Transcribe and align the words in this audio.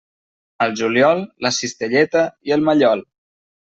Al 0.65 0.73
juliol, 0.79 1.23
la 1.47 1.53
cistelleta 1.59 2.27
i 2.51 2.59
el 2.61 2.69
mallol. 2.71 3.09